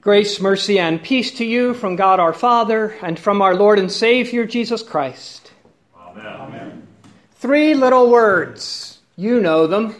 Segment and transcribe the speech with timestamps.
[0.00, 3.90] Grace, mercy, and peace to you from God our Father and from our Lord and
[3.90, 5.50] Savior Jesus Christ.
[5.96, 6.24] Amen.
[6.24, 6.86] Amen.
[7.34, 9.00] Three little words.
[9.16, 9.96] You know them.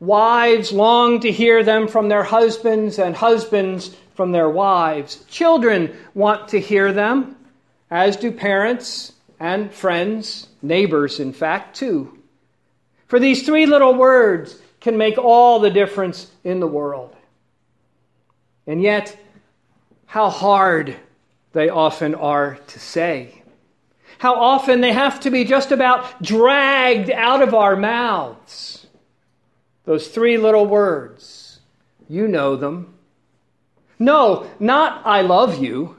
[0.00, 5.24] Wives long to hear them from their husbands, and husbands from their wives.
[5.28, 7.36] Children want to hear them,
[7.90, 12.18] as do parents and friends, neighbors, in fact, too.
[13.08, 17.16] For these three little words can make all the difference in the world.
[18.66, 19.16] And yet,
[20.06, 20.96] how hard
[21.52, 23.42] they often are to say.
[24.18, 28.86] How often they have to be just about dragged out of our mouths.
[29.84, 31.60] Those three little words.
[32.08, 32.94] You know them.
[33.98, 35.96] No, not I love you,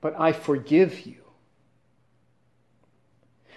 [0.00, 1.16] but I forgive you.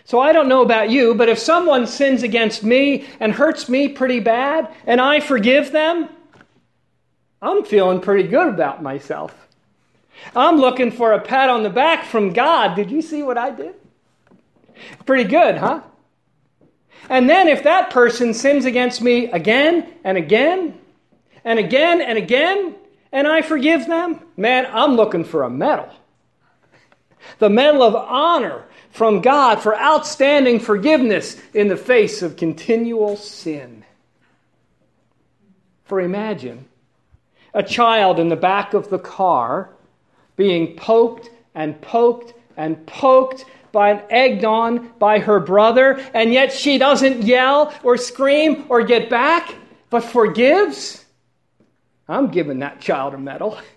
[0.05, 3.89] So I don't know about you, but if someone sins against me and hurts me
[3.89, 6.09] pretty bad and I forgive them,
[7.41, 9.33] I'm feeling pretty good about myself.
[10.35, 12.75] I'm looking for a pat on the back from God.
[12.75, 13.75] Did you see what I did?
[15.05, 15.81] Pretty good, huh?
[17.09, 20.77] And then if that person sins against me again and again
[21.43, 22.75] and again and again,
[23.11, 25.89] and I forgive them, man, I'm looking for a medal.
[27.39, 33.83] The medal of honor from God for outstanding forgiveness in the face of continual sin.
[35.85, 36.65] For imagine
[37.53, 39.69] a child in the back of the car
[40.35, 46.51] being poked and poked and poked by and egged on by her brother, and yet
[46.51, 49.53] she doesn't yell or scream or get back,
[49.89, 51.05] but forgives.
[52.07, 53.59] I'm giving that child a medal.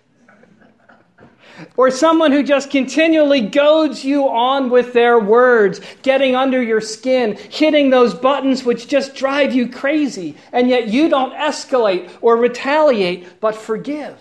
[1.77, 7.37] or someone who just continually goads you on with their words, getting under your skin,
[7.37, 13.41] hitting those buttons which just drive you crazy, and yet you don't escalate or retaliate,
[13.41, 14.19] but forgive.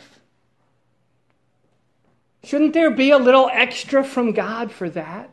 [2.43, 5.29] Shouldn't there be a little extra from God for that?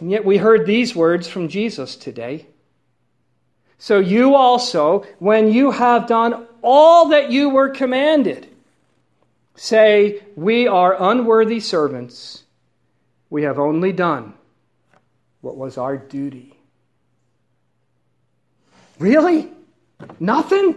[0.00, 2.46] And yet we heard these words from Jesus today.
[3.82, 8.48] So you also, when you have done all that you were commanded.
[9.56, 12.44] Say, We are unworthy servants.
[13.28, 14.34] We have only done
[15.40, 16.56] what was our duty.
[19.00, 19.50] Really?
[20.20, 20.76] Nothing?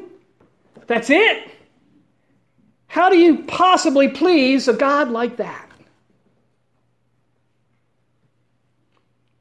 [0.88, 1.48] That's it?
[2.88, 5.70] How do you possibly please a God like that?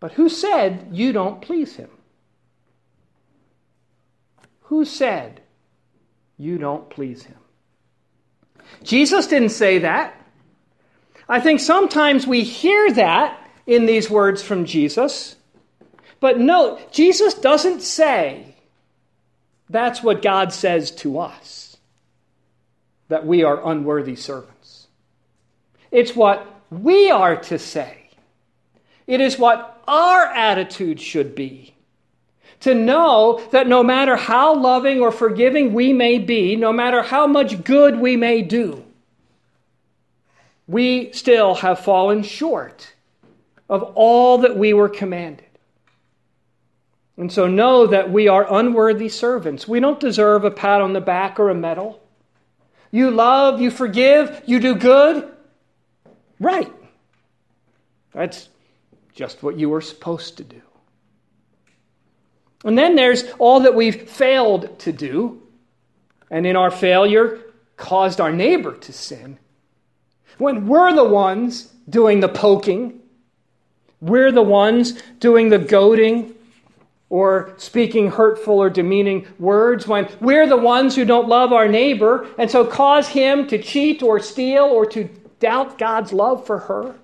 [0.00, 1.88] But who said you don't please him?
[4.64, 5.40] Who said
[6.36, 7.36] you don't please him.
[8.82, 10.20] Jesus didn't say that.
[11.28, 15.36] I think sometimes we hear that in these words from Jesus.
[16.20, 18.54] But note, Jesus doesn't say
[19.70, 21.76] that's what God says to us
[23.08, 24.88] that we are unworthy servants.
[25.90, 28.10] It's what we are to say,
[29.06, 31.73] it is what our attitude should be
[32.64, 37.26] to know that no matter how loving or forgiving we may be, no matter how
[37.26, 38.82] much good we may do,
[40.66, 42.94] we still have fallen short
[43.68, 45.44] of all that we were commanded.
[47.18, 49.68] And so know that we are unworthy servants.
[49.68, 52.02] We don't deserve a pat on the back or a medal.
[52.90, 55.30] You love, you forgive, you do good.
[56.40, 56.72] Right.
[58.14, 58.48] That's
[59.14, 60.62] just what you were supposed to do.
[62.64, 65.42] And then there's all that we've failed to do,
[66.30, 67.40] and in our failure,
[67.76, 69.38] caused our neighbor to sin.
[70.38, 73.00] When we're the ones doing the poking,
[74.00, 76.34] we're the ones doing the goading
[77.10, 82.26] or speaking hurtful or demeaning words, when we're the ones who don't love our neighbor
[82.38, 85.04] and so cause him to cheat or steal or to
[85.38, 86.96] doubt God's love for her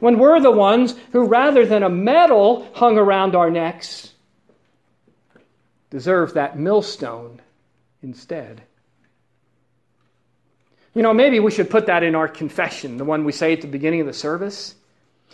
[0.00, 4.12] when we're the ones who, rather than a medal hung around our necks,
[5.90, 7.40] deserve that millstone
[8.02, 8.62] instead.
[10.94, 13.60] You know, maybe we should put that in our confession, the one we say at
[13.60, 14.74] the beginning of the service.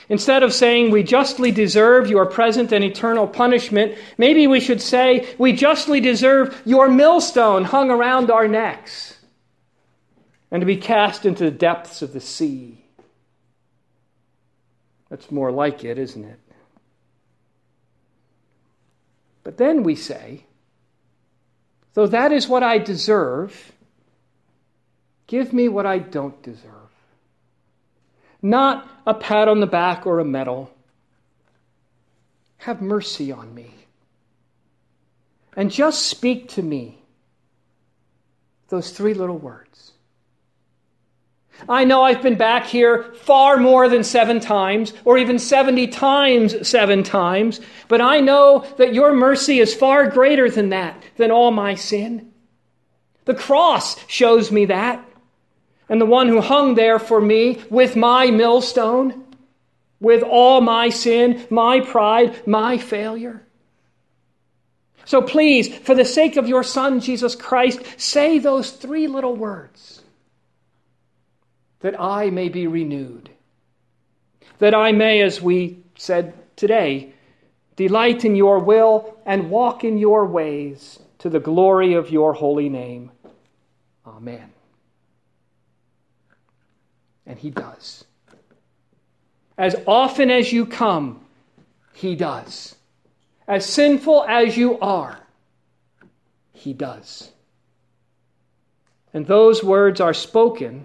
[0.08, 5.34] Instead of saying, We justly deserve your present and eternal punishment, maybe we should say,
[5.38, 9.16] We justly deserve your millstone hung around our necks
[10.50, 12.85] and to be cast into the depths of the sea.
[15.08, 16.40] That's more like it, isn't it?
[19.44, 20.44] But then we say,
[21.94, 23.72] though that is what I deserve,
[25.28, 26.72] give me what I don't deserve.
[28.42, 30.70] Not a pat on the back or a medal.
[32.58, 33.72] Have mercy on me.
[35.56, 37.02] and just speak to me
[38.68, 39.92] those three little words.
[41.68, 46.68] I know I've been back here far more than seven times, or even 70 times
[46.68, 51.50] seven times, but I know that your mercy is far greater than that, than all
[51.50, 52.32] my sin.
[53.24, 55.04] The cross shows me that.
[55.88, 59.24] And the one who hung there for me with my millstone,
[60.00, 63.42] with all my sin, my pride, my failure.
[65.04, 69.95] So please, for the sake of your Son, Jesus Christ, say those three little words
[71.80, 73.30] that I may be renewed.
[74.58, 77.12] That I may, as we said today,
[77.76, 82.68] delight in your will and walk in your ways to the glory of your holy
[82.68, 83.10] name.
[84.06, 84.52] Amen.
[87.26, 88.04] And he does.
[89.58, 91.20] As often as you come,
[91.94, 92.74] he does.
[93.48, 95.18] As sinful as you are,
[96.52, 97.30] he does.
[99.14, 100.84] And those words are spoken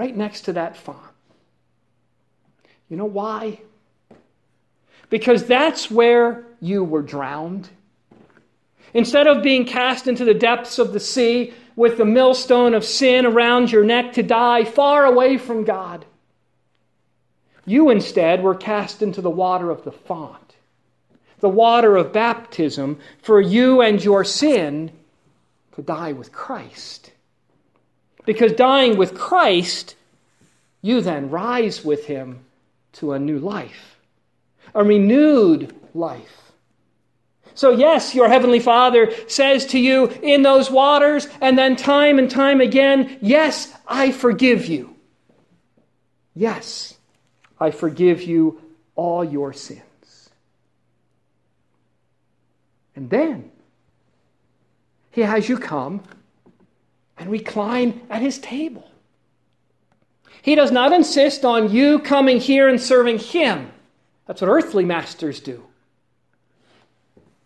[0.00, 0.98] right next to that font.
[2.88, 3.60] You know why?
[5.10, 7.68] Because that's where you were drowned.
[8.94, 13.26] Instead of being cast into the depths of the sea with the millstone of sin
[13.26, 16.06] around your neck to die far away from God,
[17.66, 20.56] you instead were cast into the water of the font,
[21.40, 24.92] the water of baptism for you and your sin
[25.74, 27.12] to die with Christ.
[28.26, 29.96] Because dying with Christ,
[30.82, 32.44] you then rise with him
[32.94, 33.98] to a new life,
[34.74, 36.40] a renewed life.
[37.54, 42.30] So, yes, your Heavenly Father says to you in those waters, and then time and
[42.30, 44.96] time again, Yes, I forgive you.
[46.34, 46.96] Yes,
[47.58, 48.62] I forgive you
[48.94, 50.30] all your sins.
[52.96, 53.50] And then
[55.10, 56.02] He has you come
[57.20, 58.90] and recline at his table.
[60.42, 63.70] He does not insist on you coming here and serving him.
[64.26, 65.62] That's what earthly masters do.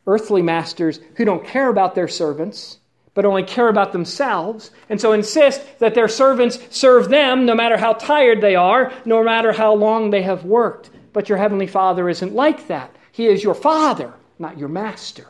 [0.07, 2.79] Earthly masters who don't care about their servants,
[3.15, 7.77] but only care about themselves, and so insist that their servants serve them no matter
[7.77, 10.91] how tired they are, no matter how long they have worked.
[11.13, 12.95] But your Heavenly Father isn't like that.
[13.11, 15.27] He is your Father, not your master.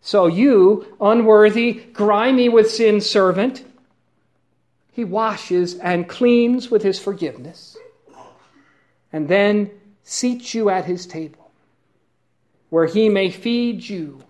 [0.00, 3.64] So you, unworthy, grimy with sin servant,
[4.92, 7.76] he washes and cleans with his forgiveness,
[9.12, 9.70] and then
[10.02, 11.50] seats you at his table,
[12.70, 14.22] where he may feed you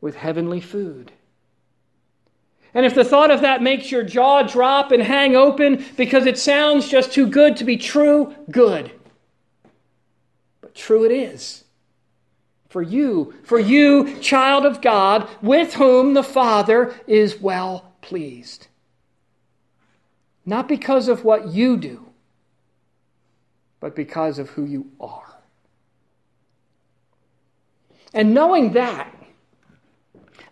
[0.00, 1.12] with heavenly food.
[2.74, 6.38] And if the thought of that makes your jaw drop and hang open because it
[6.38, 8.90] sounds just too good to be true, good.
[10.60, 11.64] But true it is
[12.68, 18.68] for you, for you, child of God, with whom the Father is well pleased.
[20.44, 22.06] Not because of what you do,
[23.80, 25.24] but because of who you are.
[28.14, 29.14] And knowing that,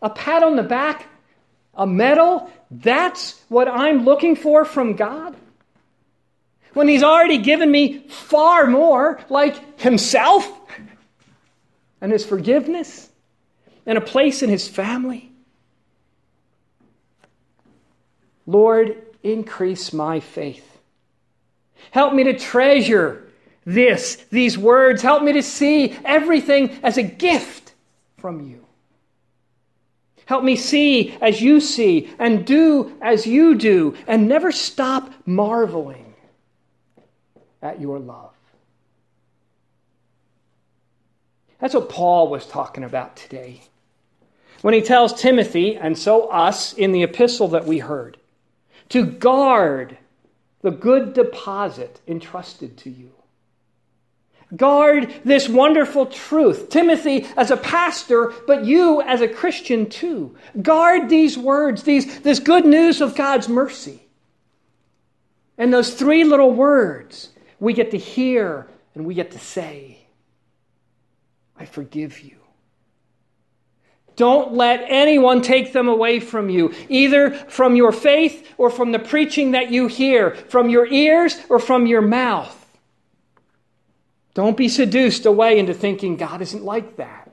[0.03, 1.07] a pat on the back,
[1.75, 5.37] a medal, that's what I'm looking for from God.
[6.75, 10.51] When He's already given me far more, like Himself
[12.01, 13.09] and his forgiveness
[13.85, 15.31] and a place in his family.
[18.47, 20.65] Lord, increase my faith.
[21.91, 23.27] Help me to treasure
[23.65, 25.03] this, these words.
[25.03, 27.75] Help me to see everything as a gift
[28.19, 28.65] from you.
[30.27, 36.15] Help me see as you see and do as you do and never stop marveling
[37.63, 38.33] at your love.
[41.59, 43.63] That's what Paul was talking about today.
[44.63, 48.17] When he tells Timothy, and so us, in the epistle that we heard,
[48.91, 49.99] to guard
[50.63, 53.13] the good deposit entrusted to you.
[54.55, 56.69] Guard this wonderful truth.
[56.71, 60.37] Timothy, as a pastor, but you as a Christian too.
[60.63, 64.03] Guard these words, these, this good news of God's mercy.
[65.59, 70.06] And those three little words we get to hear and we get to say.
[71.59, 72.37] I forgive you.
[74.17, 78.99] Don't let anyone take them away from you, either from your faith or from the
[78.99, 82.63] preaching that you hear, from your ears or from your mouth.
[84.33, 87.31] Don't be seduced away into thinking God isn't like that.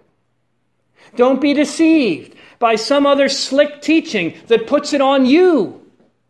[1.16, 5.86] Don't be deceived by some other slick teaching that puts it on you.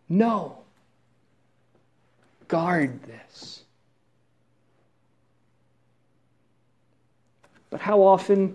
[0.10, 0.58] No.
[2.48, 3.63] Guard this.
[7.74, 8.54] But how often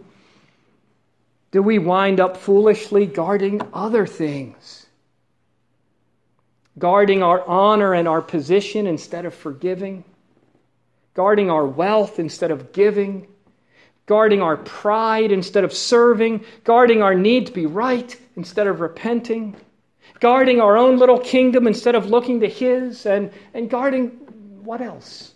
[1.50, 4.86] do we wind up foolishly guarding other things?
[6.78, 10.04] Guarding our honor and our position instead of forgiving,
[11.14, 13.26] guarding our wealth instead of giving,
[14.06, 19.56] guarding our pride instead of serving, guarding our need to be right instead of repenting,
[20.20, 24.10] guarding our own little kingdom instead of looking to His, and, and guarding
[24.62, 25.34] what else?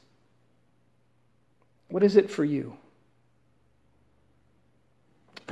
[1.88, 2.76] What is it for you?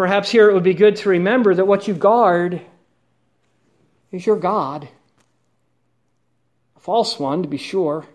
[0.00, 2.62] Perhaps here it would be good to remember that what you guard
[4.11, 4.88] is your God.
[6.75, 8.07] A false one, to be sure.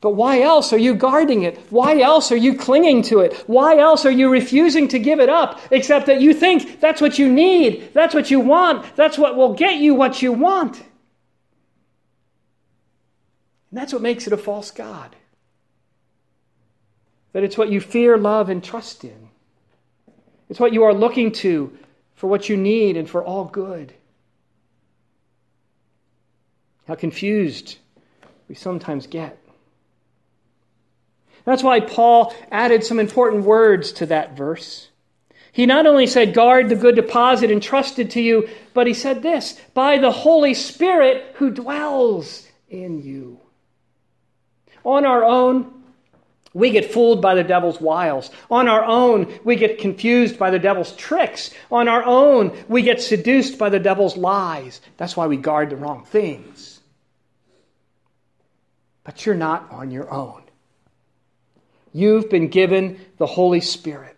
[0.00, 1.58] But why else are you guarding it?
[1.70, 3.34] Why else are you clinging to it?
[3.48, 7.18] Why else are you refusing to give it up except that you think that's what
[7.18, 10.76] you need, that's what you want, that's what will get you what you want?
[10.76, 10.86] And
[13.72, 15.16] that's what makes it a false God.
[17.32, 19.23] That it's what you fear, love, and trust in.
[20.54, 21.76] It's what you are looking to
[22.14, 23.92] for what you need and for all good.
[26.86, 27.78] How confused
[28.48, 29.36] we sometimes get.
[31.44, 34.90] That's why Paul added some important words to that verse.
[35.50, 39.60] He not only said, Guard the good deposit entrusted to you, but he said this
[39.74, 43.40] by the Holy Spirit who dwells in you.
[44.84, 45.83] On our own,
[46.54, 48.30] we get fooled by the devil's wiles.
[48.48, 51.50] On our own, we get confused by the devil's tricks.
[51.70, 54.80] On our own, we get seduced by the devil's lies.
[54.96, 56.80] That's why we guard the wrong things.
[59.02, 60.42] But you're not on your own.
[61.92, 64.16] You've been given the Holy Spirit.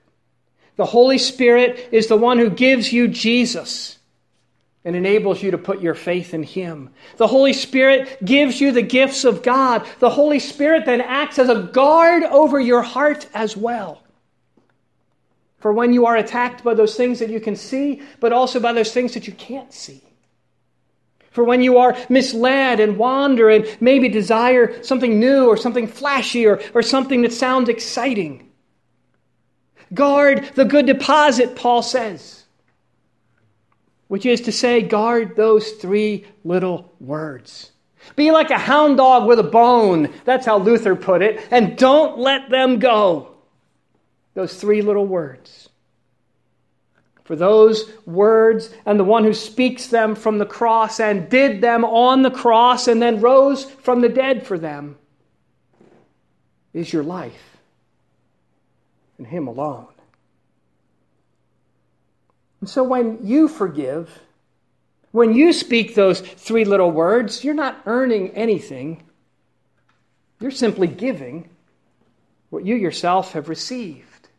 [0.77, 3.97] The Holy Spirit is the one who gives you Jesus
[4.87, 6.91] and enables you to put your faith in Him.
[7.17, 9.85] The Holy Spirit gives you the gifts of God.
[9.99, 14.05] The Holy Spirit then acts as a guard over your heart as well.
[15.59, 18.73] For when you are attacked by those things that you can see, but also by
[18.73, 20.05] those things that you can't see.
[21.33, 26.47] For when you are misled and wander and maybe desire something new or something flashy
[26.47, 28.53] or, or something that sounds exciting.
[29.93, 32.46] Guard the good deposit, Paul says
[34.09, 37.73] which is to say, guard those three little words.
[38.15, 40.13] Be like a hound dog with a bone.
[40.25, 41.45] That's how Luther put it.
[41.51, 43.35] And don't let them go.
[44.35, 45.69] Those three little words.
[47.25, 51.85] For those words and the one who speaks them from the cross and did them
[51.85, 54.97] on the cross and then rose from the dead for them
[56.73, 57.57] is your life.
[59.19, 59.89] And Him alone.
[62.67, 64.11] And so when you forgive,
[65.13, 69.05] when you speak those three little words, you're not earning anything.
[70.41, 71.49] You're simply giving
[72.51, 74.31] what you yourself have received.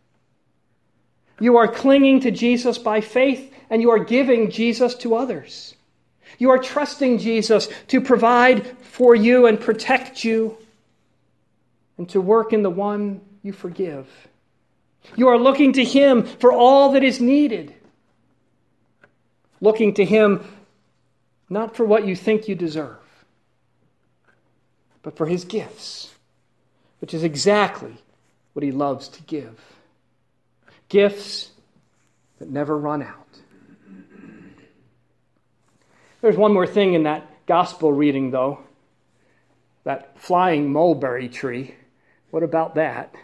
[1.39, 5.73] You are clinging to Jesus by faith, and you are giving Jesus to others.
[6.37, 10.57] You are trusting Jesus to provide for you and protect you,
[11.97, 14.05] and to work in the one you forgive.
[15.15, 17.73] You are looking to Him for all that is needed
[19.61, 20.45] looking to Him
[21.49, 22.97] not for what you think you deserve,
[25.01, 26.13] but for His gifts,
[26.99, 27.95] which is exactly
[28.53, 29.59] what He loves to give.
[30.89, 31.51] Gifts
[32.39, 33.23] that never run out.
[36.21, 38.59] There's one more thing in that gospel reading, though
[39.87, 41.73] that flying mulberry tree.
[42.29, 43.15] What about that?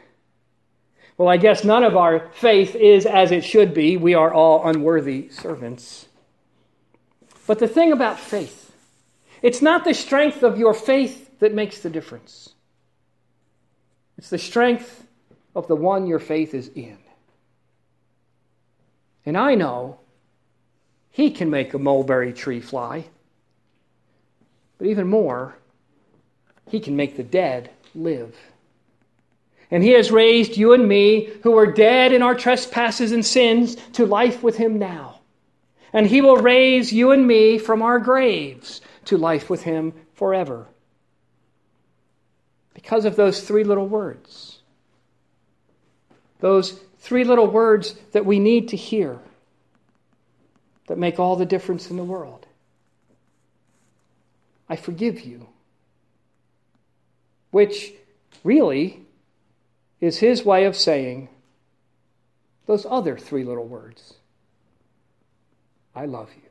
[1.18, 3.98] Well, I guess none of our faith is as it should be.
[3.98, 6.08] We are all unworthy servants.
[7.46, 8.72] But the thing about faith,
[9.42, 12.50] it's not the strength of your faith that makes the difference.
[14.18, 15.06] It's the strength
[15.56, 16.98] of the one your faith is in.
[19.26, 20.00] And I know
[21.12, 23.06] he can make a mulberry tree fly.
[24.78, 25.56] But even more,
[26.70, 28.36] he can make the dead live.
[29.70, 33.76] And he has raised you and me, who are dead in our trespasses and sins,
[33.94, 35.20] to life with him now
[35.94, 40.66] and he will raise you and me from our graves to life with him forever.
[42.74, 44.60] Because of those three little words.
[46.40, 49.20] Those three little words that we need to hear
[50.88, 52.46] that make all the difference in the world.
[54.68, 55.48] I forgive you.
[57.52, 57.94] Which
[58.44, 59.00] really
[60.02, 61.30] is his way of saying
[62.66, 64.16] those other three little words.
[65.96, 66.50] I love you.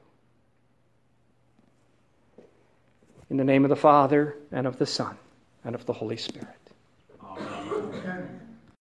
[3.31, 5.17] In the name of the Father, and of the Son,
[5.65, 6.62] and of the Holy Spirit.